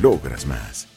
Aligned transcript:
logras 0.00 0.46
más. 0.46 0.90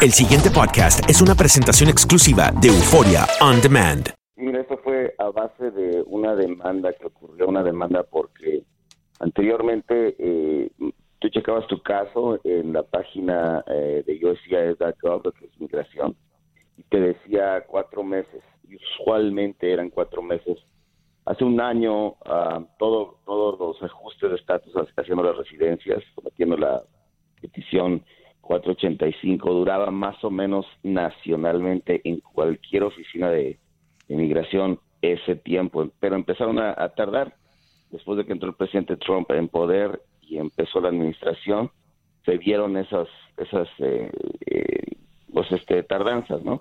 El 0.00 0.12
siguiente 0.12 0.50
podcast 0.50 1.08
es 1.10 1.20
una 1.20 1.34
presentación 1.34 1.90
exclusiva 1.90 2.52
de 2.60 2.68
Euforia 2.68 3.26
On 3.40 3.60
Demand. 3.60 4.14
Mira, 4.36 4.60
esto 4.60 4.78
fue 4.84 5.12
a 5.18 5.30
base 5.30 5.72
de 5.72 6.04
una 6.06 6.36
demanda 6.36 6.92
que 6.92 7.06
ocurrió, 7.06 7.48
una 7.48 7.64
demanda 7.64 8.04
porque 8.04 8.62
anteriormente 9.18 10.14
eh, 10.18 10.70
tú 11.18 11.28
checabas 11.30 11.66
tu 11.66 11.82
caso 11.82 12.38
en 12.44 12.72
la 12.72 12.84
página 12.84 13.64
eh, 13.66 14.04
de 14.06 14.24
USCIS.gov, 14.24 15.32
que 15.32 15.46
es 15.46 15.60
migración, 15.60 16.14
y 16.76 16.84
te 16.84 17.00
decía 17.00 17.64
cuatro 17.66 18.04
meses, 18.04 18.42
y 18.68 18.76
usualmente 18.76 19.72
eran 19.72 19.90
cuatro 19.90 20.22
meses. 20.22 20.58
Hace 21.24 21.42
un 21.42 21.60
año, 21.60 22.14
ah, 22.24 22.64
todo, 22.78 23.18
todos 23.26 23.58
los 23.58 23.82
ajustes 23.82 24.30
de 24.30 24.36
estatus 24.36 24.72
haciendo 24.96 25.24
las 25.24 25.36
residencias, 25.36 26.04
sometiendo 26.14 26.56
la 26.56 26.84
petición 27.40 28.02
485, 28.40 29.52
duraba 29.52 29.90
más 29.90 30.22
o 30.24 30.30
menos 30.30 30.66
nacionalmente 30.82 32.00
en 32.04 32.20
cualquier 32.20 32.84
oficina 32.84 33.30
de 33.30 33.58
inmigración 34.08 34.80
ese 35.02 35.36
tiempo, 35.36 35.88
pero 36.00 36.16
empezaron 36.16 36.58
a, 36.58 36.88
tardar 36.90 37.34
después 37.90 38.18
de 38.18 38.24
que 38.24 38.32
entró 38.32 38.48
el 38.48 38.56
presidente 38.56 38.96
Trump 38.96 39.30
en 39.30 39.48
poder 39.48 40.00
y 40.22 40.38
empezó 40.38 40.80
la 40.80 40.88
administración, 40.88 41.70
se 42.24 42.38
vieron 42.38 42.76
esas 42.76 43.08
esas 43.36 43.68
eh, 43.78 44.10
eh, 44.46 44.96
pues 45.32 45.52
este 45.52 45.82
tardanzas, 45.82 46.42
¿no? 46.42 46.60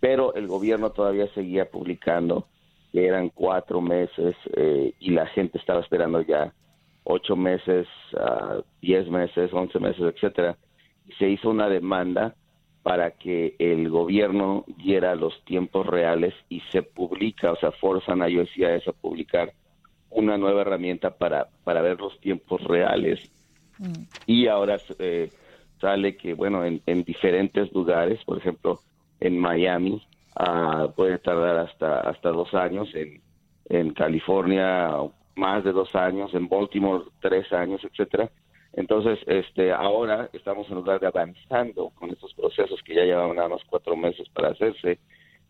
Pero 0.00 0.34
el 0.34 0.46
gobierno 0.46 0.90
todavía 0.90 1.26
seguía 1.28 1.70
publicando 1.70 2.46
que 2.92 3.06
eran 3.06 3.30
cuatro 3.30 3.80
meses 3.80 4.36
eh, 4.56 4.92
y 4.98 5.10
la 5.10 5.26
gente 5.28 5.58
estaba 5.58 5.80
esperando 5.80 6.20
ya 6.20 6.52
ocho 7.04 7.36
meses, 7.36 7.86
ah, 8.18 8.60
diez 8.80 9.08
meses, 9.08 9.52
once 9.52 9.78
meses, 9.78 10.02
etcétera. 10.02 10.56
Se 11.18 11.28
hizo 11.28 11.50
una 11.50 11.68
demanda 11.68 12.34
para 12.82 13.12
que 13.12 13.56
el 13.58 13.88
gobierno 13.88 14.64
diera 14.66 15.14
los 15.14 15.42
tiempos 15.44 15.86
reales 15.86 16.34
y 16.48 16.60
se 16.72 16.82
publica, 16.82 17.52
o 17.52 17.56
sea, 17.56 17.72
forzan 17.72 18.20
a 18.22 18.26
USCIS 18.26 18.88
a 18.88 18.92
publicar 18.92 19.52
una 20.10 20.36
nueva 20.36 20.62
herramienta 20.62 21.10
para, 21.10 21.48
para 21.64 21.80
ver 21.80 21.98
los 21.98 22.18
tiempos 22.20 22.62
reales. 22.64 23.30
Y 24.26 24.46
ahora 24.46 24.76
eh, 24.98 25.30
sale 25.80 26.16
que, 26.16 26.34
bueno, 26.34 26.64
en, 26.64 26.82
en 26.86 27.04
diferentes 27.04 27.72
lugares, 27.72 28.22
por 28.24 28.38
ejemplo, 28.38 28.80
en 29.18 29.38
Miami, 29.38 30.02
ah, 30.36 30.88
puede 30.94 31.18
tardar 31.18 31.56
hasta, 31.56 32.00
hasta 32.00 32.30
dos 32.30 32.52
años, 32.54 32.94
en, 32.94 33.20
en 33.66 33.94
California 33.94 34.90
más 35.36 35.64
de 35.64 35.72
dos 35.72 35.94
años, 35.94 36.32
en 36.34 36.48
Baltimore 36.48 37.04
tres 37.20 37.52
años, 37.52 37.82
etcétera. 37.84 38.30
Entonces, 38.72 39.18
este, 39.26 39.72
ahora 39.72 40.28
estamos 40.32 40.68
en 40.68 40.76
lugar 40.76 41.00
de 41.00 41.06
avanzando 41.06 41.90
con 41.94 42.10
estos 42.10 42.34
procesos 42.34 42.82
que 42.82 42.94
ya 42.94 43.04
llevaban 43.04 43.36
nada 43.36 43.50
más 43.50 43.62
cuatro 43.68 43.96
meses 43.96 44.28
para 44.30 44.48
hacerse, 44.48 44.98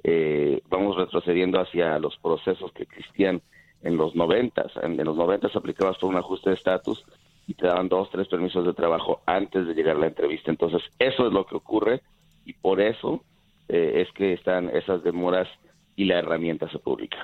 eh, 0.02 0.60
vamos 0.68 0.96
retrocediendo 0.96 1.58
hacia 1.58 1.98
los 1.98 2.18
procesos 2.18 2.70
que 2.72 2.82
existían 2.82 3.40
en 3.82 3.96
los 3.96 4.14
noventas. 4.14 4.72
En, 4.82 5.02
los 5.02 5.16
noventas 5.16 5.56
aplicabas 5.56 5.96
por 5.98 6.10
un 6.10 6.16
ajuste 6.16 6.50
de 6.50 6.56
estatus 6.56 7.04
y 7.46 7.54
te 7.54 7.66
daban 7.66 7.88
dos, 7.88 8.10
tres 8.10 8.28
permisos 8.28 8.66
de 8.66 8.74
trabajo 8.74 9.22
antes 9.24 9.66
de 9.66 9.74
llegar 9.74 9.96
a 9.96 10.00
la 10.00 10.08
entrevista. 10.08 10.50
Entonces, 10.50 10.82
eso 10.98 11.26
es 11.26 11.32
lo 11.32 11.46
que 11.46 11.56
ocurre 11.56 12.02
y 12.44 12.52
por 12.52 12.80
eso 12.80 13.22
eh, 13.68 14.02
es 14.02 14.12
que 14.12 14.34
están 14.34 14.68
esas 14.68 15.02
demoras 15.02 15.48
y 15.96 16.04
la 16.04 16.18
herramienta 16.18 16.68
se 16.70 16.78
publica. 16.78 17.18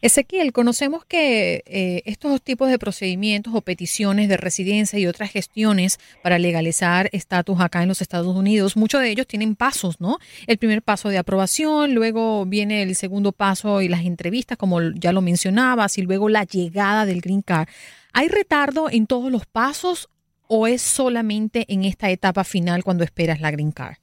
Ezequiel, 0.00 0.52
conocemos 0.52 1.04
que 1.04 1.64
eh, 1.66 2.02
estos 2.04 2.40
tipos 2.40 2.70
de 2.70 2.78
procedimientos 2.78 3.52
o 3.52 3.62
peticiones 3.62 4.28
de 4.28 4.36
residencia 4.36 4.96
y 4.96 5.08
otras 5.08 5.32
gestiones 5.32 5.98
para 6.22 6.38
legalizar 6.38 7.08
estatus 7.10 7.60
acá 7.60 7.82
en 7.82 7.88
los 7.88 8.00
Estados 8.00 8.36
Unidos, 8.36 8.76
muchos 8.76 9.00
de 9.00 9.10
ellos 9.10 9.26
tienen 9.26 9.56
pasos, 9.56 10.00
¿no? 10.00 10.18
El 10.46 10.56
primer 10.58 10.82
paso 10.82 11.08
de 11.08 11.18
aprobación, 11.18 11.94
luego 11.94 12.46
viene 12.46 12.82
el 12.82 12.94
segundo 12.94 13.32
paso 13.32 13.82
y 13.82 13.88
las 13.88 14.04
entrevistas, 14.04 14.56
como 14.56 14.80
ya 14.80 15.12
lo 15.12 15.20
mencionabas, 15.20 15.98
y 15.98 16.02
luego 16.02 16.28
la 16.28 16.44
llegada 16.44 17.04
del 17.04 17.20
Green 17.20 17.42
Card. 17.42 17.68
¿Hay 18.12 18.28
retardo 18.28 18.88
en 18.88 19.08
todos 19.08 19.32
los 19.32 19.46
pasos 19.46 20.08
o 20.46 20.68
es 20.68 20.80
solamente 20.80 21.66
en 21.68 21.84
esta 21.84 22.08
etapa 22.08 22.44
final 22.44 22.84
cuando 22.84 23.02
esperas 23.02 23.40
la 23.40 23.50
Green 23.50 23.72
Card? 23.72 23.96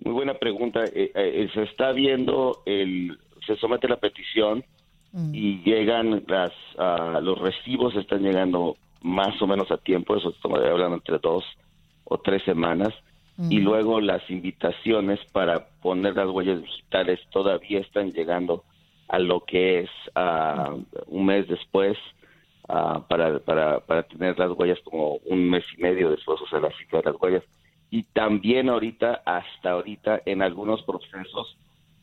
Muy 0.00 0.14
buena 0.14 0.38
pregunta. 0.38 0.82
Eh, 0.84 1.12
eh, 1.14 1.48
se 1.52 1.64
está 1.64 1.92
viendo, 1.92 2.62
el, 2.64 3.18
se 3.46 3.54
somete 3.56 3.86
la 3.86 3.98
petición 3.98 4.64
y 5.32 5.62
llegan 5.62 6.24
las, 6.26 6.52
ah, 6.76 7.20
los 7.22 7.38
recibos 7.38 7.94
están 7.94 8.22
llegando 8.22 8.76
más 9.00 9.40
o 9.40 9.46
menos 9.46 9.70
a 9.70 9.76
tiempo, 9.76 10.16
eso 10.16 10.30
estamos 10.30 10.58
hablando 10.58 10.96
entre 10.96 11.18
dos 11.18 11.44
o 12.04 12.18
tres 12.18 12.42
semanas, 12.42 12.92
y 13.50 13.58
luego 13.58 14.00
las 14.00 14.28
invitaciones 14.30 15.18
para 15.32 15.66
poner 15.82 16.14
las 16.14 16.28
huellas 16.28 16.62
digitales 16.62 17.18
todavía 17.32 17.80
están 17.80 18.12
llegando 18.12 18.62
a 19.08 19.18
lo 19.18 19.40
que 19.40 19.80
es 19.80 19.90
ah, 20.14 20.74
un 21.06 21.26
mes 21.26 21.48
después 21.48 21.98
ah, 22.68 23.04
para, 23.08 23.40
para, 23.40 23.80
para 23.80 24.04
tener 24.04 24.38
las 24.38 24.52
huellas 24.52 24.78
como 24.84 25.16
un 25.26 25.50
mes 25.50 25.64
y 25.76 25.82
medio 25.82 26.10
después, 26.10 26.40
o 26.40 26.46
sea, 26.46 26.60
la 26.60 26.70
cita 26.78 26.98
de 26.98 27.10
las 27.10 27.20
huellas. 27.20 27.42
Y 27.90 28.04
también 28.04 28.68
ahorita, 28.68 29.22
hasta 29.24 29.72
ahorita, 29.72 30.22
en 30.26 30.42
algunos 30.42 30.82
procesos, 30.82 31.56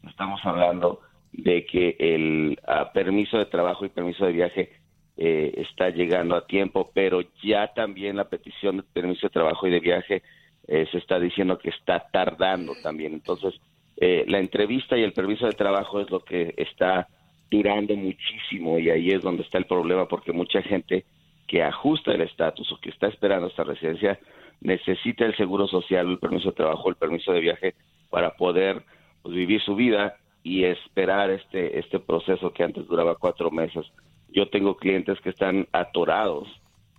estamos 0.07 0.39
hablando 0.43 0.99
de 1.33 1.65
que 1.65 1.95
el 1.99 2.59
ah, 2.67 2.91
permiso 2.93 3.37
de 3.37 3.45
trabajo 3.45 3.85
y 3.85 3.89
permiso 3.89 4.25
de 4.25 4.31
viaje 4.33 4.69
eh, 5.17 5.53
está 5.57 5.89
llegando 5.89 6.35
a 6.35 6.47
tiempo, 6.47 6.91
pero 6.93 7.21
ya 7.43 7.73
también 7.73 8.17
la 8.17 8.29
petición 8.29 8.77
de 8.77 8.83
permiso 8.83 9.27
de 9.27 9.31
trabajo 9.31 9.67
y 9.67 9.71
de 9.71 9.79
viaje 9.79 10.23
eh, 10.67 10.87
se 10.91 10.97
está 10.97 11.19
diciendo 11.19 11.57
que 11.57 11.69
está 11.69 12.07
tardando 12.11 12.73
también. 12.81 13.13
Entonces, 13.13 13.53
eh, 13.97 14.25
la 14.27 14.39
entrevista 14.39 14.97
y 14.97 15.03
el 15.03 15.13
permiso 15.13 15.45
de 15.45 15.53
trabajo 15.53 15.99
es 15.99 16.09
lo 16.09 16.21
que 16.21 16.53
está 16.57 17.07
durando 17.49 17.95
muchísimo 17.95 18.79
y 18.79 18.89
ahí 18.89 19.09
es 19.09 19.21
donde 19.21 19.43
está 19.43 19.57
el 19.57 19.65
problema 19.65 20.07
porque 20.07 20.31
mucha 20.31 20.61
gente 20.61 21.05
que 21.47 21.61
ajusta 21.61 22.13
el 22.13 22.21
estatus 22.21 22.71
o 22.71 22.79
que 22.79 22.89
está 22.89 23.07
esperando 23.07 23.47
esta 23.47 23.65
residencia 23.65 24.17
necesita 24.61 25.25
el 25.25 25.35
seguro 25.35 25.67
social, 25.67 26.09
el 26.09 26.19
permiso 26.19 26.49
de 26.49 26.55
trabajo, 26.55 26.89
el 26.89 26.95
permiso 26.95 27.33
de 27.33 27.41
viaje 27.41 27.75
para 28.09 28.37
poder 28.37 28.83
pues, 29.21 29.35
vivir 29.35 29.61
su 29.61 29.75
vida 29.75 30.15
y 30.43 30.63
esperar 30.63 31.29
este 31.29 31.79
este 31.79 31.99
proceso 31.99 32.51
que 32.51 32.63
antes 32.63 32.87
duraba 32.87 33.15
cuatro 33.15 33.51
meses. 33.51 33.85
Yo 34.29 34.49
tengo 34.49 34.77
clientes 34.77 35.19
que 35.21 35.29
están 35.29 35.67
atorados, 35.71 36.47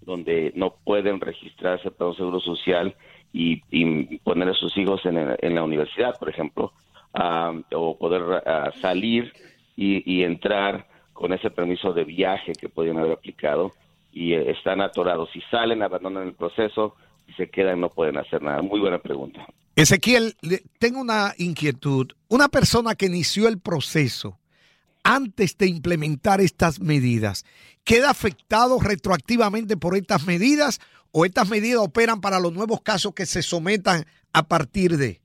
donde 0.03 0.53
no 0.55 0.75
pueden 0.85 1.21
registrarse 1.21 1.91
para 1.91 2.11
un 2.11 2.17
seguro 2.17 2.41
social 2.41 2.95
y, 3.33 3.63
y 3.71 4.19
poner 4.19 4.49
a 4.49 4.55
sus 4.55 4.77
hijos 4.77 5.05
en, 5.07 5.17
en 5.41 5.55
la 5.55 5.63
universidad, 5.63 6.19
por 6.19 6.29
ejemplo, 6.29 6.73
ah, 7.15 7.53
o 7.75 7.97
poder 7.97 8.43
ah, 8.47 8.71
salir 8.81 9.33
y, 9.77 10.03
y 10.13 10.25
entrar 10.25 10.87
con 11.13 11.33
ese 11.33 11.51
permiso 11.51 11.93
de 11.93 12.05
viaje 12.05 12.53
que 12.53 12.69
podían 12.69 12.99
haber 12.99 13.13
aplicado 13.13 13.73
y 14.13 14.35
eh, 14.35 14.51
están 14.51 14.81
atorados. 14.81 15.31
Si 15.33 15.41
salen, 15.43 15.83
abandonan 15.83 16.27
el 16.27 16.35
proceso, 16.35 16.95
se 17.33 17.51
quedan, 17.51 17.81
no 17.81 17.91
pueden 17.91 18.19
hacer 18.19 18.43
nada. 18.43 18.63
Muy 18.63 18.81
buena 18.81 18.99
pregunta. 18.99 19.47
Ezequiel, 19.75 20.35
tengo 20.79 21.01
una 21.01 21.35
inquietud. 21.39 22.13
Una 22.29 22.49
persona 22.49 22.95
que 22.95 23.07
inició 23.07 23.49
el 23.49 23.59
proceso 23.59 24.39
antes 25.03 25.57
de 25.59 25.67
implementar 25.67 26.41
estas 26.41 26.81
medidas, 26.81 27.45
¿queda 27.85 28.11
afectado 28.11 28.79
retroactivamente 28.79 29.77
por 29.77 29.97
estas 29.97 30.27
medidas 30.27 30.81
o 31.11 31.25
estas 31.25 31.51
medidas 31.51 31.81
operan 31.81 32.21
para 32.21 32.39
los 32.39 32.53
nuevos 32.53 32.81
casos 32.83 33.15
que 33.15 33.27
se 33.27 33.43
sometan 33.43 34.05
a 34.33 34.45
partir 34.45 34.97
de? 34.97 35.21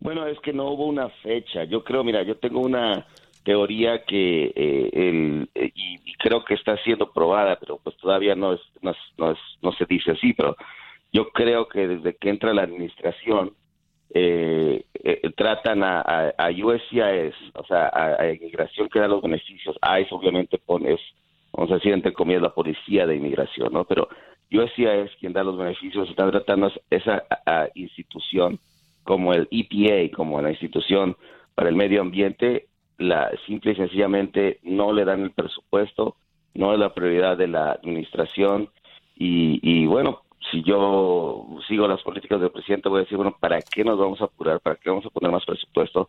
Bueno, 0.00 0.26
es 0.26 0.38
que 0.40 0.52
no 0.52 0.70
hubo 0.70 0.86
una 0.86 1.08
fecha. 1.22 1.64
Yo 1.64 1.82
creo, 1.82 2.04
mira, 2.04 2.22
yo 2.22 2.36
tengo 2.36 2.60
una 2.60 3.06
teoría 3.46 4.02
que 4.04 4.52
eh, 4.56 4.90
el, 4.92 5.48
eh, 5.54 5.70
y, 5.74 6.12
creo 6.18 6.44
que 6.44 6.54
está 6.54 6.76
siendo 6.78 7.12
probada, 7.12 7.56
pero 7.60 7.78
pues 7.82 7.96
todavía 7.98 8.34
no 8.34 8.54
es, 8.54 8.60
no 8.82 8.90
es- 8.90 9.12
no 9.16 9.30
es- 9.30 9.58
no 9.62 9.70
se 9.72 9.84
dice 9.86 10.10
así, 10.10 10.32
pero 10.34 10.56
yo 11.12 11.28
creo 11.30 11.68
que 11.68 11.86
desde 11.86 12.16
que 12.16 12.28
entra 12.30 12.52
la 12.52 12.62
administración 12.64 13.52
eh, 14.14 14.84
eh, 15.04 15.20
tratan 15.36 15.82
a, 15.84 16.00
a, 16.00 16.28
a 16.38 16.50
USCIS, 16.50 17.34
o 17.54 17.64
sea, 17.68 17.88
a, 17.92 18.32
inmigración 18.32 18.88
que 18.88 19.00
da 19.00 19.08
los 19.08 19.20
beneficios. 19.22 19.76
ICE 20.00 20.14
obviamente 20.14 20.58
pone, 20.58 20.94
es, 20.94 21.00
vamos 21.52 21.70
a 21.70 21.74
decir 21.74 21.92
entre 21.92 22.12
comillas, 22.12 22.42
la 22.42 22.54
policía 22.54 23.06
de 23.06 23.16
inmigración, 23.16 23.72
¿no? 23.72 23.84
Pero 23.84 24.08
USCIS 24.50 25.10
quien 25.20 25.32
da 25.32 25.42
los 25.44 25.56
beneficios, 25.58 26.08
están 26.08 26.30
tratando 26.30 26.72
esa 26.90 27.24
a- 27.46 27.62
a 27.62 27.68
institución 27.74 28.58
como 29.04 29.32
el 29.32 29.46
EPA, 29.50 30.14
como 30.16 30.40
la 30.42 30.50
institución 30.50 31.16
para 31.54 31.68
el 31.68 31.76
medio 31.76 32.00
ambiente, 32.00 32.66
la 32.98 33.30
simple 33.46 33.72
y 33.72 33.76
sencillamente 33.76 34.60
no 34.62 34.92
le 34.92 35.04
dan 35.04 35.22
el 35.22 35.30
presupuesto, 35.30 36.16
no 36.54 36.72
es 36.72 36.78
la 36.78 36.94
prioridad 36.94 37.36
de 37.36 37.48
la 37.48 37.72
administración 37.72 38.70
y, 39.14 39.60
y 39.62 39.86
bueno, 39.86 40.22
si 40.50 40.62
yo 40.62 41.46
sigo 41.66 41.88
las 41.88 42.02
políticas 42.02 42.40
del 42.40 42.50
presidente 42.50 42.88
voy 42.88 42.98
a 42.98 43.02
decir, 43.02 43.16
bueno, 43.16 43.36
¿para 43.38 43.60
qué 43.60 43.84
nos 43.84 43.98
vamos 43.98 44.20
a 44.20 44.24
apurar? 44.24 44.60
¿Para 44.60 44.76
qué 44.76 44.90
vamos 44.90 45.06
a 45.06 45.10
poner 45.10 45.30
más 45.30 45.44
presupuesto 45.44 46.08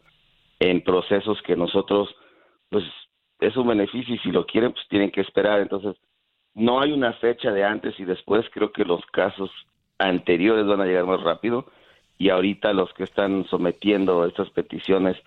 en 0.59 0.81
procesos 0.81 1.41
que 1.43 1.55
nosotros, 1.55 2.09
pues 2.69 2.83
es 3.39 3.55
un 3.55 3.67
beneficio 3.67 4.15
y 4.15 4.19
si 4.19 4.31
lo 4.31 4.45
quieren, 4.45 4.73
pues 4.73 4.87
tienen 4.89 5.11
que 5.11 5.21
esperar. 5.21 5.59
Entonces, 5.59 5.95
no 6.53 6.81
hay 6.81 6.91
una 6.91 7.13
fecha 7.13 7.51
de 7.51 7.63
antes 7.63 7.99
y 7.99 8.05
después, 8.05 8.45
creo 8.51 8.71
que 8.71 8.85
los 8.85 9.05
casos 9.07 9.51
anteriores 9.99 10.65
van 10.65 10.81
a 10.81 10.85
llegar 10.85 11.05
más 11.05 11.21
rápido 11.21 11.65
y 12.17 12.29
ahorita 12.29 12.73
los 12.73 12.91
que 12.93 13.03
están 13.03 13.45
sometiendo 13.45 14.25
estas 14.25 14.49
peticiones, 14.49 15.17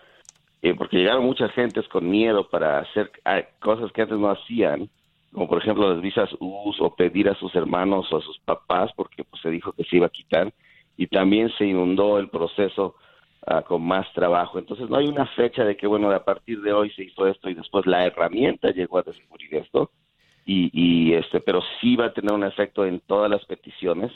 eh, 0.62 0.74
porque 0.74 0.98
llegaron 0.98 1.24
muchas 1.24 1.50
gentes 1.52 1.88
con 1.88 2.08
miedo 2.08 2.48
para 2.48 2.80
hacer 2.80 3.10
ah, 3.24 3.42
cosas 3.60 3.90
que 3.92 4.02
antes 4.02 4.18
no 4.18 4.30
hacían, 4.30 4.90
como 5.32 5.48
por 5.48 5.58
ejemplo 5.58 5.92
las 5.92 6.02
visas 6.02 6.28
US 6.38 6.80
o 6.80 6.94
pedir 6.94 7.28
a 7.28 7.34
sus 7.34 7.54
hermanos 7.54 8.12
o 8.12 8.18
a 8.18 8.22
sus 8.22 8.38
papás, 8.40 8.90
porque 8.94 9.24
pues, 9.24 9.40
se 9.42 9.50
dijo 9.50 9.72
que 9.72 9.84
se 9.84 9.96
iba 9.96 10.06
a 10.06 10.10
quitar, 10.10 10.52
y 10.96 11.06
también 11.06 11.50
se 11.56 11.64
inundó 11.64 12.18
el 12.18 12.28
proceso 12.28 12.96
ah, 13.46 13.62
con 13.62 13.82
más 13.82 14.12
trabajo. 14.12 14.58
Entonces 14.58 14.90
no 14.90 14.96
hay 14.96 15.06
una 15.06 15.26
fecha 15.26 15.64
de 15.64 15.76
que, 15.76 15.86
bueno, 15.86 16.10
a 16.10 16.24
partir 16.24 16.60
de 16.60 16.72
hoy 16.72 16.90
se 16.90 17.04
hizo 17.04 17.26
esto 17.26 17.48
y 17.48 17.54
después 17.54 17.86
la 17.86 18.04
herramienta 18.04 18.70
llegó 18.70 18.98
a 18.98 19.02
descubrir 19.02 19.54
esto, 19.54 19.90
y, 20.44 20.70
y 20.72 21.14
este, 21.14 21.40
pero 21.40 21.62
sí 21.80 21.96
va 21.96 22.06
a 22.06 22.12
tener 22.12 22.32
un 22.32 22.44
efecto 22.44 22.84
en 22.84 23.00
todas 23.00 23.30
las 23.30 23.44
peticiones, 23.46 24.12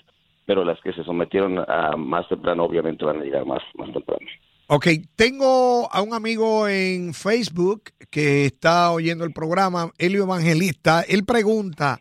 pero 0.46 0.64
las 0.64 0.80
que 0.80 0.92
se 0.92 1.04
sometieron 1.04 1.64
a 1.66 1.96
más 1.96 2.28
temprano 2.28 2.64
obviamente 2.64 3.04
van 3.04 3.20
a 3.20 3.24
llegar 3.24 3.46
más, 3.46 3.62
más 3.76 3.90
temprano. 3.92 4.26
Ok, 4.66 4.86
tengo 5.14 5.92
a 5.92 6.00
un 6.00 6.14
amigo 6.14 6.66
en 6.68 7.12
Facebook 7.12 7.82
que 8.10 8.46
está 8.46 8.92
oyendo 8.92 9.24
el 9.24 9.32
programa, 9.34 9.90
Elio 9.98 10.22
Evangelista. 10.22 11.02
Él 11.06 11.24
pregunta, 11.26 11.98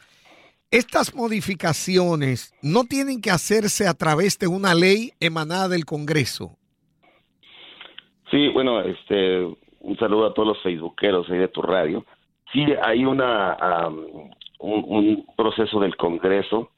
¿estas 0.72 1.14
modificaciones 1.14 2.54
no 2.62 2.86
tienen 2.86 3.20
que 3.20 3.32
hacerse 3.32 3.86
a 3.86 3.94
través 3.94 4.40
de 4.40 4.48
una 4.48 4.74
ley 4.76 5.12
emanada 5.20 5.68
del 5.68 5.84
Congreso? 5.84 6.56
Sí, 8.32 8.48
bueno, 8.54 8.80
este, 8.80 9.44
un 9.82 9.98
saludo 10.00 10.28
a 10.28 10.34
todos 10.34 10.48
los 10.48 10.64
facebookeros 10.64 11.30
ahí 11.30 11.40
de 11.40 11.50
tu 11.50 11.62
radio. 11.62 12.06
Sí, 12.54 12.64
hay 12.82 13.04
una 13.04 13.58
un 14.60 15.26
proceso 15.36 15.82
del 15.82 15.98
Congreso 15.98 16.72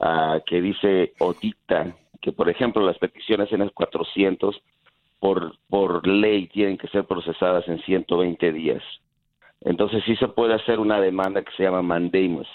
ah, 0.00 0.40
que 0.46 0.62
dice 0.62 1.12
o 1.18 1.34
dicta 1.34 1.94
que, 2.22 2.32
por 2.32 2.48
ejemplo, 2.48 2.82
las 2.82 2.96
peticiones 2.96 3.52
en 3.52 3.60
el 3.60 3.72
400 3.72 4.62
por 5.26 5.56
por 5.68 6.06
ley 6.06 6.46
tienen 6.46 6.78
que 6.78 6.86
ser 6.86 7.04
procesadas 7.04 7.66
en 7.66 7.80
120 7.80 8.52
días. 8.52 8.82
Entonces 9.60 10.04
sí 10.04 10.14
se 10.14 10.28
puede 10.28 10.54
hacer 10.54 10.78
una 10.78 11.00
demanda 11.00 11.42
que 11.42 11.50
se 11.56 11.64
llama 11.64 11.82
mandamus, 11.82 12.46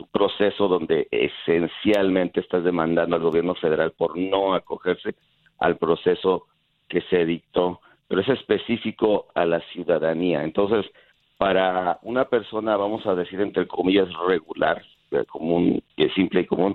un 0.00 0.08
proceso 0.10 0.68
donde 0.68 1.06
esencialmente 1.10 2.40
estás 2.40 2.64
demandando 2.64 3.14
al 3.14 3.22
gobierno 3.22 3.54
federal 3.56 3.92
por 3.92 4.16
no 4.16 4.54
acogerse 4.54 5.16
al 5.58 5.76
proceso 5.76 6.46
que 6.88 7.02
se 7.10 7.26
dictó, 7.26 7.80
pero 8.06 8.22
es 8.22 8.28
específico 8.30 9.26
a 9.34 9.44
la 9.44 9.60
ciudadanía. 9.72 10.44
Entonces, 10.44 10.90
para 11.36 11.98
una 12.00 12.24
persona, 12.24 12.78
vamos 12.78 13.04
a 13.04 13.14
decir 13.16 13.38
entre 13.42 13.66
comillas, 13.66 14.08
regular, 14.26 14.82
eh, 15.10 15.26
común, 15.26 15.82
simple 16.14 16.40
y 16.40 16.46
común, 16.46 16.74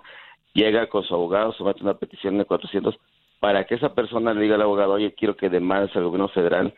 llega 0.53 0.88
con 0.89 1.03
su 1.03 1.15
abogado, 1.15 1.53
somete 1.53 1.81
una 1.81 1.95
petición 1.95 2.38
de 2.38 2.45
400, 2.45 3.00
para 3.44 3.66
que 3.66 3.75
esa 3.75 3.94
persona 3.94 4.34
le 4.34 4.40
diga 4.40 4.56
al 4.56 4.62
abogado, 4.62 4.94
oye, 4.94 5.16
quiero 5.16 5.36
que 5.36 5.50
demandes 5.50 5.94
al 5.98 6.06
gobierno 6.06 6.30
federal, 6.30 6.74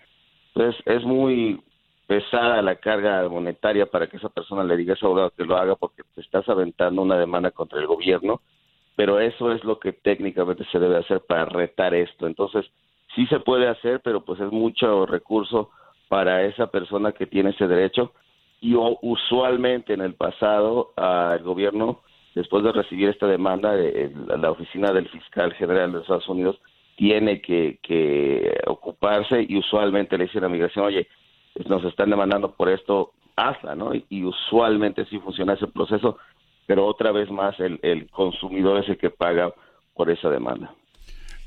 pues 0.51 0.75
es 0.85 1.03
muy 1.03 1.61
pesada 2.07 2.59
la 2.63 2.77
carga 2.77 3.29
monetaria 3.29 3.85
para 3.85 4.07
que 4.07 4.17
esa 4.17 4.29
persona 4.29 4.63
le 4.63 4.75
diga 4.75 4.93
a 4.93 4.95
ese 4.95 5.05
abogado 5.05 5.29
que 5.29 5.45
lo 5.45 5.57
haga 5.57 5.75
porque 5.75 6.01
te 6.15 6.21
estás 6.21 6.49
aventando 6.49 7.03
una 7.03 7.19
demanda 7.19 7.51
contra 7.51 7.79
el 7.79 7.85
gobierno, 7.85 8.41
pero 8.95 9.19
eso 9.19 9.51
es 9.51 9.63
lo 9.63 9.79
que 9.79 9.93
técnicamente 9.93 10.65
se 10.71 10.79
debe 10.79 10.97
hacer 10.97 11.21
para 11.27 11.45
retar 11.45 11.93
esto. 11.93 12.25
Entonces, 12.25 12.65
sí 13.13 13.27
se 13.27 13.39
puede 13.41 13.67
hacer, 13.67 14.01
pero 14.03 14.25
pues 14.25 14.39
es 14.39 14.51
mucho 14.51 15.05
recurso 15.05 15.69
para 16.07 16.45
esa 16.45 16.65
persona 16.71 17.11
que 17.11 17.27
tiene 17.27 17.51
ese 17.51 17.67
derecho 17.67 18.11
y 18.59 18.73
usualmente 18.73 19.93
en 19.93 20.01
el 20.01 20.15
pasado 20.15 20.93
ah, 20.97 21.35
el 21.37 21.43
gobierno 21.43 22.01
después 22.35 22.63
de 22.63 22.71
recibir 22.71 23.09
esta 23.09 23.25
demanda 23.27 23.75
eh, 23.79 24.11
el- 24.29 24.41
la 24.41 24.51
oficina 24.51 24.91
del 24.91 25.09
fiscal 25.09 25.53
general 25.53 25.91
de 25.93 26.01
Estados 26.01 26.27
Unidos 26.29 26.57
tiene 26.97 27.41
que, 27.41 27.79
que 27.81 28.57
ocuparse 28.67 29.45
y 29.47 29.57
usualmente 29.57 30.17
le 30.17 30.25
dicen 30.25 30.43
a 30.43 30.49
migración 30.49 30.85
oye 30.85 31.07
nos 31.67 31.83
están 31.85 32.09
demandando 32.09 32.51
por 32.53 32.69
esto 32.69 33.11
hazla 33.35 33.75
no 33.75 33.95
y, 33.95 34.05
y 34.09 34.23
usualmente 34.23 35.05
sí 35.05 35.17
funciona 35.19 35.53
ese 35.53 35.67
proceso 35.67 36.17
pero 36.67 36.85
otra 36.85 37.11
vez 37.11 37.29
más 37.31 37.59
el, 37.59 37.79
el 37.83 38.09
consumidor 38.09 38.83
es 38.83 38.89
el 38.89 38.97
que 38.97 39.09
paga 39.09 39.53
por 39.95 40.09
esa 40.09 40.29
demanda 40.29 40.73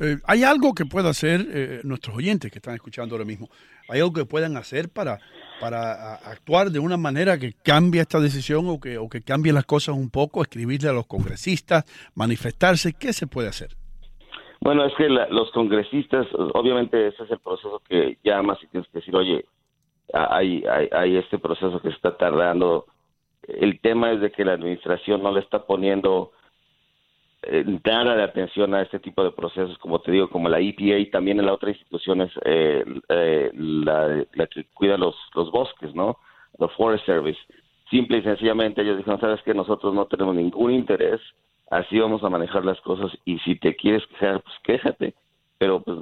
Eh, 0.01 0.17
¿Hay 0.27 0.45
algo 0.45 0.75
que 0.75 0.85
pueda 0.87 1.09
hacer 1.11 1.41
eh, 1.53 1.81
nuestros 1.83 2.17
oyentes 2.17 2.53
que 2.53 2.59
están 2.59 2.75
escuchando 2.77 3.15
ahora 3.17 3.25
mismo? 3.25 3.49
¿Hay 3.89 4.01
algo 4.01 4.13
que 4.13 4.25
puedan 4.25 4.57
hacer 4.57 4.89
para, 4.89 5.19
para 5.61 6.15
actuar 6.15 6.71
de 6.71 6.79
una 6.79 6.97
manera 6.97 7.39
que 7.39 7.53
cambie 7.65 8.01
esta 8.01 8.21
decisión 8.21 8.69
o 8.69 8.79
que, 8.81 8.99
o 8.99 9.09
que 9.09 9.23
cambie 9.23 9.53
las 9.53 9.65
cosas 9.65 9.97
un 9.97 10.11
poco? 10.11 10.43
Escribirle 10.43 10.89
a 10.91 10.93
los 10.93 11.07
congresistas, 11.07 11.85
manifestarse. 12.15 12.93
¿Qué 12.93 13.13
se 13.13 13.27
puede 13.27 13.49
hacer? 13.49 13.71
Bueno, 14.61 14.85
es 14.85 14.93
que 14.97 15.09
la- 15.09 15.29
los 15.29 15.51
congresistas, 15.53 16.27
obviamente 16.55 17.09
ese 17.09 17.23
es 17.25 17.31
el 17.31 17.39
proceso 17.39 17.81
que 17.89 18.19
llamas 18.25 18.59
y 18.63 18.67
tienes 18.67 18.89
que 18.91 18.99
decir, 18.99 19.15
oye, 19.17 19.45
hay, 20.13 20.65
hay, 20.71 20.89
hay 20.93 21.17
este 21.17 21.39
proceso 21.39 21.81
que 21.81 21.89
está 21.91 22.17
tardando. 22.17 22.87
El 23.47 23.81
tema 23.81 24.13
es 24.13 24.21
de 24.21 24.31
que 24.31 24.45
la 24.45 24.55
administración 24.55 25.23
no 25.23 25.33
le 25.33 25.41
está 25.41 25.65
poniendo 25.65 26.33
nada 27.85 28.17
de 28.17 28.23
atención 28.23 28.75
a 28.75 28.83
este 28.83 28.99
tipo 28.99 29.23
de 29.23 29.31
procesos, 29.31 29.79
como 29.79 30.01
te 30.01 30.11
digo, 30.13 30.29
como 30.29 30.49
la 30.49 30.61
EPA 30.61 30.99
y 30.99 31.11
también 31.11 31.39
en 31.39 31.47
la 31.47 31.55
otra 31.55 31.71
institución 31.71 32.23
es 32.23 32.33
eh, 32.45 32.85
eh, 33.09 33.51
la, 33.55 34.25
la 34.33 34.47
que 34.49 34.65
cuida 34.75 34.97
los, 34.97 35.15
bosques, 35.53 35.95
¿no? 35.95 36.19
The 36.59 36.69
Forest 36.77 37.07
Service. 37.07 37.39
Simple 37.91 38.19
y 38.19 38.23
sencillamente 38.23 38.83
ellos 38.83 38.99
dijeron, 38.99 39.21
sabes 39.21 39.43
que 39.43 39.55
nosotros 39.55 39.95
no 39.95 40.07
tenemos 40.07 40.35
ningún 40.35 40.73
interés, 40.73 41.21
así 41.71 41.99
vamos 41.99 42.23
a 42.25 42.29
manejar 42.29 42.65
las 42.65 42.81
cosas 42.81 43.11
y 43.25 43.39
si 43.41 43.57
te 43.57 43.77
quieres 43.77 44.05
quejar, 44.09 44.43
pues 44.43 44.57
quéjate, 44.65 45.15
pero 45.59 45.81
pues 45.83 45.99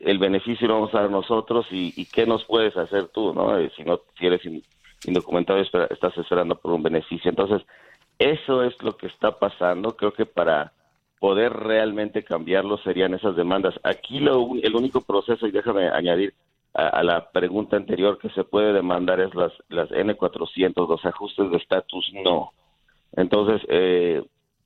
el 0.00 0.18
beneficio 0.18 0.68
lo 0.68 0.74
vamos 0.74 0.94
a 0.94 1.00
dar 1.00 1.10
nosotros 1.10 1.66
y, 1.70 1.92
y 1.96 2.06
qué 2.06 2.26
nos 2.26 2.44
puedes 2.44 2.76
hacer 2.76 3.08
tú, 3.08 3.32
¿no? 3.32 3.58
Eh, 3.58 3.70
Si 3.76 3.82
no 3.82 4.00
si 4.18 4.26
eres 4.26 4.44
in- 4.44 4.62
indocumentado 5.04 5.58
estás 5.60 6.16
esperando 6.18 6.56
por 6.56 6.72
un 6.72 6.82
beneficio. 6.82 7.30
Entonces, 7.30 7.66
eso 8.18 8.62
es 8.62 8.80
lo 8.82 8.96
que 8.96 9.06
está 9.06 9.38
pasando. 9.38 9.96
Creo 9.96 10.12
que 10.12 10.26
para 10.26 10.72
poder 11.18 11.52
realmente 11.52 12.22
cambiarlo 12.22 12.78
serían 12.78 13.14
esas 13.14 13.36
demandas. 13.36 13.74
Aquí 13.82 14.20
lo, 14.20 14.48
el 14.62 14.74
único 14.74 15.00
proceso, 15.00 15.46
y 15.46 15.50
déjame 15.50 15.88
añadir 15.88 16.34
a, 16.74 16.88
a 16.88 17.02
la 17.02 17.30
pregunta 17.30 17.76
anterior, 17.76 18.18
que 18.18 18.30
se 18.30 18.44
puede 18.44 18.72
demandar 18.72 19.20
es 19.20 19.34
las, 19.34 19.52
las 19.68 19.90
N400, 19.90 20.88
los 20.88 21.04
ajustes 21.04 21.50
de 21.50 21.56
estatus 21.56 22.12
no. 22.24 22.52
Entonces, 23.16 23.62
eh, 23.68 24.22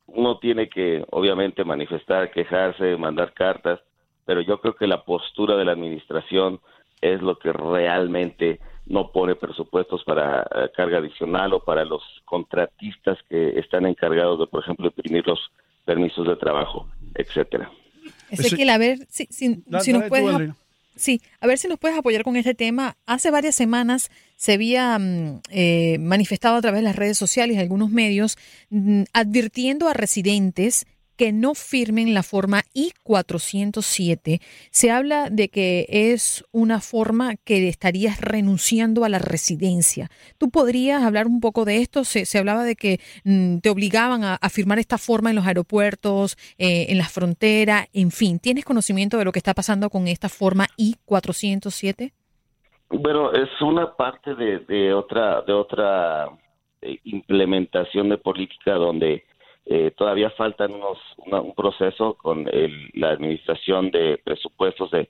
uno 0.07 0.39
tiene 0.39 0.69
que 0.69 1.05
obviamente 1.11 1.65
manifestar, 1.65 2.31
quejarse, 2.31 2.97
mandar 2.97 3.33
cartas, 3.33 3.81
pero 4.25 4.41
yo 4.41 4.61
creo 4.61 4.75
que 4.75 4.87
la 4.87 5.05
postura 5.05 5.57
de 5.57 5.65
la 5.65 5.73
administración 5.73 6.61
es 7.01 7.23
lo 7.23 7.39
que 7.39 7.53
realmente 7.53 8.61
no 8.87 9.13
pone 9.13 9.35
presupuestos 9.37 10.03
para 10.05 10.43
eh, 10.43 10.71
carga 10.77 10.99
adicional 10.99 11.53
o 11.53 11.65
para 11.65 11.85
los 11.85 12.03
contratistas 12.25 13.19
que 13.29 13.59
están 13.59 13.87
encargados 13.87 14.39
de, 14.39 14.47
por 14.47 14.63
ejemplo, 14.63 14.87
imprimir 14.87 15.27
los 15.27 15.39
permisos 15.85 16.27
de 16.27 16.37
trabajo, 16.37 16.89
etcétera. 17.15 17.71
Ezequiel, 18.31 18.71
a 18.71 18.79
ver 18.79 18.99
si, 19.09 19.27
si, 19.31 19.63
si 19.81 19.93
nos 19.93 20.05
puedes... 20.05 20.51
Sí, 20.97 21.23
a 21.41 21.47
ver 21.47 21.57
si 21.57 21.67
nos 21.67 21.79
puedes 21.79 21.97
apoyar 21.97 22.25
con 22.25 22.37
este 22.37 22.55
tema. 22.55 22.99
Hace 23.07 23.31
varias 23.31 23.55
semanas 23.55 24.11
se 24.37 24.53
había 24.53 24.99
mm, 24.99 25.41
eh, 25.51 25.97
manifestado 25.99 26.57
a 26.57 26.61
través 26.61 26.81
de 26.81 26.85
las 26.85 26.97
redes 26.97 27.17
sociales 27.17 27.57
y 27.57 27.61
algunos 27.61 27.91
medios 27.91 28.37
mm, 28.69 29.05
advirtiendo 29.15 29.89
a 29.89 29.95
residentes 29.95 30.87
que 31.21 31.33
no 31.33 31.55
firmen 31.55 32.15
la 32.15 32.23
forma 32.23 32.63
I-407. 32.73 34.41
Se 34.71 34.91
habla 34.91 35.29
de 35.29 35.51
que 35.51 35.85
es 35.87 36.47
una 36.51 36.81
forma 36.81 37.37
que 37.37 37.69
estarías 37.69 38.23
renunciando 38.23 39.05
a 39.05 39.11
la 39.11 39.19
residencia. 39.19 40.09
¿Tú 40.39 40.49
podrías 40.49 41.03
hablar 41.03 41.27
un 41.27 41.41
poco 41.41 41.67
de 41.67 41.83
esto? 41.83 42.05
Se, 42.05 42.39
hablaba 42.39 42.65
de 42.65 42.75
que 42.75 43.01
mm, 43.25 43.59
te 43.59 43.69
obligaban 43.69 44.25
a, 44.25 44.39
firmar 44.49 44.79
esta 44.79 44.97
forma 44.97 45.29
en 45.29 45.37
los 45.37 45.47
aeropuertos, 45.47 46.39
eh, 46.57 46.87
en 46.89 46.97
las 46.97 47.13
fronteras, 47.13 47.89
en 47.93 48.13
fin. 48.13 48.39
¿Tienes 48.39 48.65
conocimiento 48.65 49.19
de 49.19 49.27
lo 49.27 49.33
que 49.33 49.41
está 49.41 49.53
pasando 49.53 49.91
con 49.91 50.09
esta 50.09 50.31
forma 50.31 50.69
I-407? 50.79 52.13
Bueno, 52.89 53.31
es 53.35 53.51
una 53.61 53.95
parte 53.95 54.35
de, 54.35 54.95
otra, 54.95 55.43
de 55.43 55.53
otra 55.53 56.31
eh, 56.81 56.99
implementación 57.05 58.09
de 58.09 58.17
política 58.17 58.73
donde 58.73 59.25
eh, 59.67 59.93
todavía 59.97 60.31
falta 60.31 60.67
unos, 60.67 60.99
un 61.19 61.55
proceso 61.55 62.15
con 62.15 62.47
la 62.95 63.11
administración 63.11 63.91
de 63.91 64.19
presupuestos 64.23 64.91
de, 64.91 65.09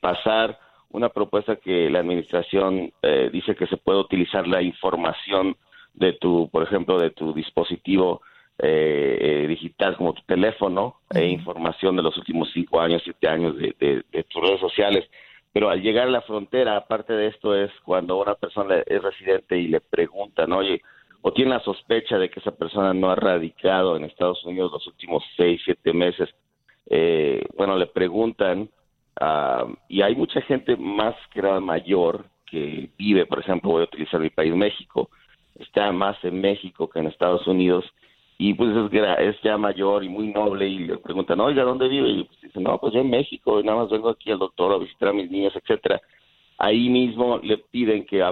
pasar 0.00 0.58
una 0.90 1.10
propuesta 1.10 1.56
que 1.56 1.88
la 1.88 2.00
administración 2.00 2.92
eh, 3.02 3.30
dice 3.32 3.54
que 3.54 3.68
se 3.68 3.76
puede 3.76 4.00
utilizar 4.00 4.48
la 4.48 4.60
información 4.60 5.56
de 5.94 6.14
tu, 6.14 6.48
por 6.50 6.64
ejemplo, 6.64 6.98
de 6.98 7.10
tu 7.10 7.32
dispositivo 7.32 8.20
eh, 8.58 9.46
digital 9.48 9.96
como 9.96 10.14
tu 10.14 10.22
teléfono 10.22 10.96
e 11.10 11.26
información 11.26 11.94
de 11.96 12.02
los 12.02 12.16
últimos 12.16 12.50
cinco 12.52 12.80
años, 12.80 13.02
siete 13.04 13.28
años 13.28 13.56
de, 13.56 13.74
de, 13.78 14.22
tus 14.24 14.42
redes 14.42 14.60
sociales. 14.60 15.04
Pero 15.52 15.70
al 15.70 15.82
llegar 15.82 16.08
a 16.08 16.10
la 16.10 16.22
frontera, 16.22 16.76
aparte 16.76 17.12
de 17.12 17.28
esto, 17.28 17.54
es 17.54 17.70
cuando 17.84 18.20
una 18.20 18.34
persona 18.34 18.82
es 18.86 19.02
residente 19.02 19.56
y 19.58 19.68
le 19.68 19.80
preguntan, 19.80 20.52
oye, 20.52 20.82
o 21.26 21.32
tiene 21.32 21.50
la 21.50 21.60
sospecha 21.60 22.18
de 22.18 22.30
que 22.30 22.38
esa 22.38 22.52
persona 22.52 22.94
no 22.94 23.10
ha 23.10 23.16
radicado 23.16 23.96
en 23.96 24.04
Estados 24.04 24.44
Unidos 24.44 24.70
los 24.70 24.86
últimos 24.86 25.24
seis, 25.36 25.60
siete 25.64 25.92
meses, 25.92 26.32
eh, 26.88 27.44
bueno, 27.56 27.76
le 27.76 27.86
preguntan, 27.86 28.70
uh, 29.20 29.74
y 29.88 30.02
hay 30.02 30.14
mucha 30.14 30.40
gente 30.42 30.76
más 30.76 31.16
que 31.32 31.42
nada 31.42 31.58
mayor 31.58 32.26
que 32.48 32.90
vive, 32.96 33.26
por 33.26 33.40
ejemplo, 33.40 33.72
voy 33.72 33.80
a 33.80 33.86
utilizar 33.86 34.20
mi 34.20 34.30
país, 34.30 34.54
México, 34.54 35.10
está 35.58 35.90
más 35.90 36.16
en 36.22 36.40
México 36.40 36.88
que 36.88 37.00
en 37.00 37.08
Estados 37.08 37.44
Unidos, 37.48 37.84
y 38.38 38.54
pues 38.54 38.70
es, 38.76 39.02
es 39.18 39.42
ya 39.42 39.58
mayor 39.58 40.04
y 40.04 40.08
muy 40.08 40.28
noble, 40.28 40.68
y 40.68 40.78
le 40.78 40.96
preguntan, 40.98 41.40
oiga, 41.40 41.64
¿dónde 41.64 41.88
vive? 41.88 42.08
Y 42.08 42.22
pues 42.22 42.40
dice, 42.40 42.60
no, 42.60 42.78
pues 42.78 42.94
yo 42.94 43.00
en 43.00 43.10
México, 43.10 43.58
y 43.58 43.64
nada 43.64 43.78
más 43.78 43.90
vengo 43.90 44.10
aquí 44.10 44.30
al 44.30 44.38
doctor 44.38 44.72
a 44.72 44.78
visitar 44.78 45.08
a 45.08 45.12
mis 45.12 45.28
niños, 45.28 45.56
etcétera 45.56 46.00
ahí 46.58 46.88
mismo 46.88 47.38
le 47.42 47.58
piden 47.58 48.04
que, 48.06 48.24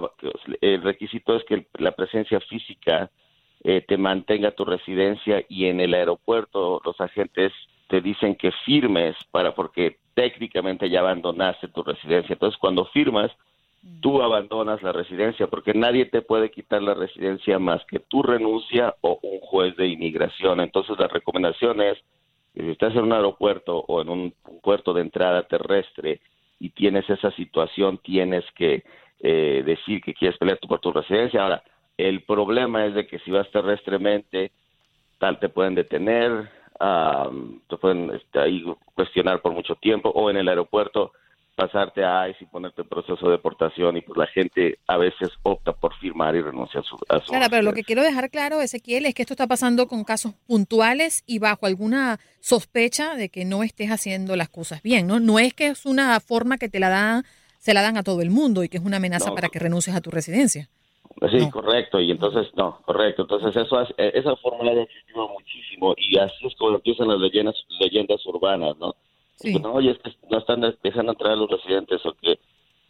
el 0.61 0.83
requisito 0.83 1.37
es 1.37 1.45
que 1.45 1.66
la 1.75 1.93
presencia 1.93 2.40
física 2.40 3.11
eh, 3.62 3.83
te 3.87 3.97
mantenga 3.97 4.50
tu 4.52 4.64
residencia 4.64 5.45
y 5.49 5.66
en 5.66 5.81
el 5.81 5.95
aeropuerto 5.95 6.81
los 6.85 7.00
agentes 7.00 7.52
te 7.88 8.00
dicen 8.00 8.35
que 8.35 8.50
firmes 8.64 9.16
para 9.31 9.54
porque 9.54 9.99
técnicamente 10.14 10.88
ya 10.88 11.00
abandonaste 11.00 11.69
tu 11.69 11.83
residencia. 11.83 12.35
Entonces 12.35 12.59
cuando 12.59 12.87
firmas 12.87 13.31
tú 14.00 14.23
abandonas 14.23 14.83
la 14.83 14.93
residencia 14.93 15.47
porque 15.47 15.75
nadie 15.75 16.07
te 16.07 16.23
puede 16.23 16.50
quitar 16.50 16.83
la 16.83 16.95
residencia 16.95 17.59
más 17.59 17.85
que 17.87 17.99
tu 17.99 18.23
renuncia 18.23 18.95
o 19.02 19.19
un 19.23 19.40
juez 19.40 19.76
de 19.76 19.88
inmigración. 19.88 20.61
Entonces 20.61 20.99
la 20.99 21.09
recomendación 21.09 21.83
es 21.83 21.99
que 22.54 22.62
si 22.62 22.71
estás 22.71 22.95
en 22.95 23.02
un 23.02 23.12
aeropuerto 23.12 23.85
o 23.87 24.00
en 24.00 24.09
un 24.09 24.35
puerto 24.62 24.95
de 24.95 25.02
entrada 25.02 25.43
terrestre 25.43 26.21
y 26.64 26.71
tienes 26.71 27.09
esa 27.11 27.30
situación, 27.33 27.99
tienes 27.99 28.42
que 28.52 28.85
eh, 29.21 29.62
decir 29.66 30.00
que 30.00 30.14
quieres 30.14 30.38
pelear 30.38 30.59
por 30.66 30.80
tu 30.80 30.92
residencia. 30.92 31.42
Ahora, 31.42 31.62
el 31.99 32.23
problema 32.23 32.87
es 32.87 32.94
de 32.94 33.06
que 33.06 33.18
si 33.18 33.30
vas 33.30 33.50
terrestremente, 33.50 34.50
tal 35.18 35.38
te 35.40 35.50
pueden 35.50 35.75
detener, 35.75 36.49
te 37.68 37.76
pueden 37.76 38.14
este, 38.14 38.40
ahí 38.40 38.64
cuestionar 38.94 39.42
por 39.42 39.52
mucho 39.52 39.75
tiempo, 39.75 40.09
o 40.09 40.30
en 40.30 40.38
el 40.38 40.49
aeropuerto 40.49 41.12
pasarte 41.55 42.05
a 42.05 42.29
ICE 42.29 42.45
y 42.45 42.47
ponerte 42.47 42.83
en 42.83 42.89
proceso 42.89 43.27
de 43.27 43.33
deportación 43.33 43.97
y 43.97 44.01
pues 44.01 44.19
la 44.19 44.27
gente 44.27 44.79
a 44.87 44.97
veces 44.97 45.31
opta 45.43 45.73
por 45.73 45.95
firmar 45.97 46.35
y 46.35 46.43
renuncia 46.43 46.81
a 46.81 46.83
su... 46.83 46.97
A 47.09 47.21
claro, 47.21 47.47
pero 47.51 47.63
lo 47.63 47.73
que 47.73 47.85
quiero 47.85 48.03
dejar 48.03 48.31
claro, 48.31 48.61
Ezequiel, 48.61 49.07
es 49.07 49.15
que 49.15 49.23
esto 49.23 49.35
está 49.35 49.47
pasando 49.47 49.87
con 49.87 50.05
casos 50.05 50.35
puntuales 50.47 51.23
y 51.27 51.39
bajo 51.39 51.67
alguna 51.67 52.19
sospecha 52.41 53.15
de 53.15 53.29
que 53.29 53.45
no 53.45 53.63
estés 53.63 53.91
haciendo 53.91 54.37
las 54.37 54.49
cosas 54.49 54.83
bien, 54.83 55.07
¿no? 55.07 55.21
No 55.21 55.39
es 55.39 55.55
que 55.55 55.69
es 55.69 55.87
una 55.87 56.19
forma 56.21 56.59
que 56.59 56.69
te 56.69 56.81
la 56.81 56.89
dan, 56.89 57.25
se 57.59 57.75
la 57.75 57.83
dan 57.83 57.97
a 57.97 58.03
todo 58.03 58.21
el 58.21 58.31
mundo 58.31 58.65
y 58.65 58.69
que 58.69 58.79
es 58.79 58.85
una 58.85 58.97
amenaza 58.97 59.33
para 59.35 59.49
que 59.49 59.59
renuncies 59.59 59.97
a 59.97 60.01
tu 60.01 60.11
residencia. 60.11 60.69
Sí, 61.31 61.51
correcto, 61.51 62.01
y 62.01 62.11
entonces, 62.11 62.49
no, 62.57 62.81
correcto, 62.85 63.23
entonces 63.23 63.57
eso 63.57 63.81
e, 63.97 64.13
esa 64.15 64.35
fórmula 64.37 64.73
ha 64.73 64.83
existido 64.83 65.29
muchísimo 65.29 65.95
y 65.97 66.19
así 66.19 66.47
es 66.47 66.55
como 66.57 66.75
empiezan 66.75 67.09
las 67.09 67.19
leyendas, 67.19 67.55
leyendas 67.79 68.27
urbanas, 68.27 68.77
¿no? 68.79 68.95
Sí. 69.37 69.55
no, 69.59 69.75
oye, 69.75 69.91
es 69.91 69.99
que 69.99 70.12
no 70.31 70.38
están 70.38 70.61
dejando 70.83 71.12
entrar 71.12 71.33
a 71.33 71.37
los 71.37 71.50
residentes 71.50 72.05
o 72.07 72.12
que 72.14 72.38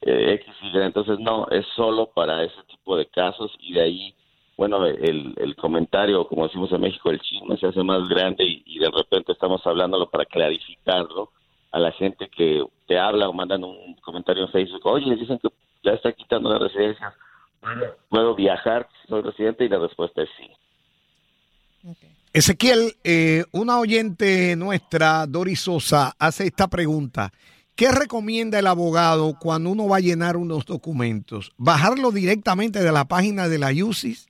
eh, 0.02 0.34
X, 0.34 0.54
Y. 0.62 0.78
Entonces, 0.78 1.18
no, 1.18 1.46
es 1.48 1.66
solo 1.74 2.06
para 2.06 2.44
ese 2.44 2.62
tipo 2.64 2.96
de 2.96 3.06
casos 3.06 3.52
y 3.58 3.72
de 3.72 3.80
ahí, 3.80 4.14
bueno, 4.56 4.84
el, 4.84 5.34
el 5.36 5.56
comentario, 5.56 6.26
como 6.26 6.46
decimos 6.46 6.70
en 6.72 6.82
México, 6.82 7.10
el 7.10 7.20
chisme 7.20 7.56
se 7.56 7.66
hace 7.66 7.82
más 7.82 8.06
grande 8.08 8.44
y, 8.44 8.78
de 8.78 8.90
repente 8.90 9.32
estamos 9.32 9.66
hablándolo 9.66 10.10
para 10.10 10.26
clarificarlo 10.26 11.30
a 11.72 11.78
la 11.78 11.90
gente 11.92 12.28
que 12.28 12.64
te 12.86 12.98
habla 12.98 13.28
o 13.28 13.32
mandan 13.32 13.64
un 13.64 13.94
comentario 13.96 14.44
en 14.44 14.52
Facebook, 14.52 14.86
oye, 14.86 15.16
dicen 15.16 15.38
que 15.38 15.48
ya 15.82 15.92
está 15.92 16.12
quitando 16.12 16.50
la 16.50 16.58
residencia, 16.58 17.14
¿puedo 18.08 18.34
viajar 18.34 18.88
si 19.00 19.08
soy 19.08 19.22
residente? 19.22 19.64
Y 19.64 19.68
la 19.68 19.78
respuesta 19.78 20.22
es 20.22 20.28
sí. 20.36 20.50
Ezequiel, 22.34 22.94
eh, 23.04 23.44
una 23.52 23.78
oyente 23.78 24.56
nuestra, 24.56 25.24
Doris 25.24 25.60
Sosa, 25.60 26.14
hace 26.18 26.48
esta 26.48 26.66
pregunta. 26.66 27.30
¿Qué 27.76 27.92
recomienda 27.92 28.58
el 28.58 28.66
abogado 28.66 29.34
cuando 29.40 29.70
uno 29.70 29.86
va 29.86 29.98
a 29.98 30.00
llenar 30.00 30.36
unos 30.36 30.66
documentos? 30.66 31.52
¿Bajarlo 31.58 32.10
directamente 32.10 32.82
de 32.82 32.90
la 32.90 33.04
página 33.04 33.46
de 33.46 33.60
la 33.60 33.68
UCIS 33.68 34.26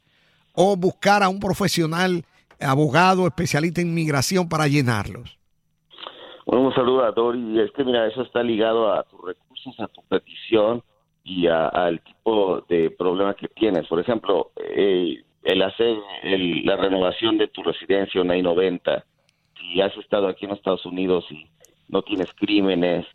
o 0.53 0.77
buscar 0.77 1.23
a 1.23 1.31
un 1.31 1.41
profesional, 1.41 2.25
abogado, 2.61 3.27
especialista 3.27 3.81
en 3.81 3.89
inmigración 3.89 4.51
para 4.51 4.69
llenarlos? 4.69 5.39
Bueno, 6.45 6.67
un 6.67 6.75
saludo 6.75 7.05
a 7.05 7.11
Doris. 7.13 7.59
Es 7.59 7.71
que 7.73 7.85
mira, 7.85 8.07
eso 8.07 8.21
está 8.21 8.43
ligado 8.43 8.93
a 8.93 9.03
tus 9.05 9.19
recursos, 9.25 9.81
a 9.81 9.89
tu 9.89 10.03
petición 10.03 10.83
y 11.25 11.47
al 11.47 12.03
tipo 12.03 12.61
de 12.69 12.91
problema 12.91 13.33
que 13.33 13.49
tienes. 13.49 13.89
Por 13.89 13.99
ejemplo, 13.99 14.51
eh, 14.57 15.25
el 15.45 15.63
hacer 15.63 15.97
la 16.23 16.77
renovación 16.77 17.39
de 17.39 17.49
tu 17.49 17.63
residencia, 17.63 18.21
una 18.21 18.37
I-90, 18.37 19.05
si 19.59 19.81
has 19.81 19.97
estado 19.97 20.27
aquí 20.29 20.47
en 20.47 20.53
Estados 20.53 20.85
Unidos 20.87 21.25
y 21.31 21.47
no 21.89 22.03
tienes 22.03 22.33
crímenes 22.35 23.07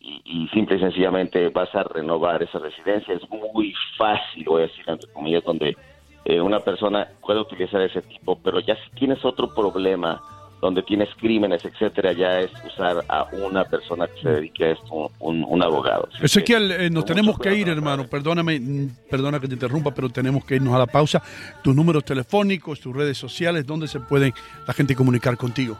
y, 0.00 0.20
y, 0.24 0.48
simple 0.48 0.76
y 0.76 0.80
sencillamente 0.80 1.48
vas 1.48 1.74
a 1.74 1.82
renovar 1.84 2.42
esa 2.42 2.58
residencia, 2.58 3.14
es 3.14 3.22
muy 3.30 3.74
fácil, 3.96 4.44
voy 4.44 4.62
a 4.62 4.66
decir 4.66 4.84
entre 4.86 5.12
comillas, 5.12 5.44
donde 5.44 5.76
eh, 6.24 6.40
una 6.40 6.60
persona 6.60 7.08
puede 7.20 7.40
utilizar 7.40 7.82
ese 7.82 8.00
tipo, 8.00 8.38
pero 8.42 8.60
ya 8.60 8.76
si 8.76 8.90
tienes 8.92 9.22
otro 9.24 9.54
problema, 9.54 10.22
donde 10.60 10.82
tienes 10.82 11.08
crímenes, 11.16 11.64
etcétera, 11.64 12.12
ya 12.12 12.40
es 12.40 12.50
usar 12.66 13.04
a 13.08 13.26
una 13.32 13.64
persona 13.64 14.06
que 14.06 14.22
se 14.22 14.28
dedique 14.28 14.64
a 14.64 14.72
esto, 14.72 15.10
un, 15.18 15.62
abogado. 15.62 16.08
Ezequiel, 16.20 16.72
eh, 16.72 16.90
nos 16.90 17.04
tenemos 17.04 17.38
que 17.38 17.54
ir, 17.54 17.68
hermano. 17.68 18.06
Perdóname, 18.08 18.60
mm, 18.60 18.88
perdona 19.10 19.40
que 19.40 19.48
te 19.48 19.54
interrumpa, 19.54 19.92
pero 19.94 20.08
tenemos 20.08 20.44
que 20.44 20.56
irnos 20.56 20.74
a 20.74 20.78
la 20.78 20.86
pausa. 20.86 21.22
Tus 21.62 21.74
números 21.74 22.04
telefónicos, 22.04 22.80
tus 22.80 22.94
redes 22.94 23.18
sociales, 23.18 23.66
¿dónde 23.66 23.88
se 23.88 24.00
puede 24.00 24.32
la 24.66 24.72
gente 24.72 24.94
comunicar 24.94 25.36
contigo? 25.36 25.76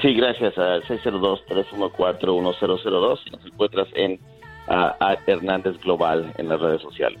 Sí, 0.00 0.14
gracias 0.14 0.58
al 0.58 0.82
602-314-1002 0.84 3.20
y 3.26 3.30
nos 3.30 3.46
encuentras 3.46 3.88
en 3.94 4.18
a 4.68 5.16
Hernández 5.26 5.78
Global 5.80 6.32
en 6.38 6.48
las 6.48 6.60
redes 6.60 6.82
sociales. 6.82 7.20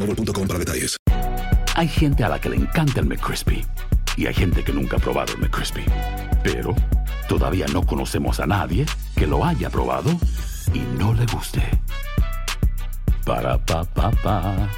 boostmobile.com 0.05 0.47
para 0.47 0.59
detalles. 0.59 0.97
Hay 1.75 1.87
gente 1.87 2.23
a 2.23 2.29
la 2.29 2.39
que 2.39 2.49
le 2.49 2.57
encanta 2.57 2.99
el 2.99 3.05
McCrispy 3.05 3.65
y 4.17 4.27
hay 4.27 4.33
gente 4.33 4.63
que 4.63 4.73
nunca 4.73 4.97
ha 4.97 4.99
probado 4.99 5.33
el 5.33 5.39
McCrispy. 5.39 5.85
Pero 6.43 6.75
todavía 7.27 7.65
no 7.67 7.85
conocemos 7.85 8.39
a 8.39 8.45
nadie 8.45 8.85
que 9.15 9.27
lo 9.27 9.45
haya 9.45 9.69
probado 9.69 10.11
y 10.73 10.79
no 10.97 11.13
le 11.13 11.25
guste. 11.27 11.61
Para 13.25 13.63
pa 13.65 13.83
pa 13.83 14.11
pa. 14.11 14.69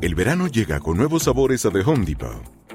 El 0.00 0.14
verano 0.14 0.48
llega 0.48 0.80
con 0.80 0.96
nuevos 0.96 1.22
sabores 1.24 1.64
a 1.64 1.70
The 1.70 1.80
Home 1.80 2.04
Depot. 2.04 2.61